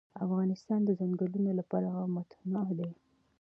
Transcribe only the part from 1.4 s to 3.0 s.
له پلوه متنوع دی.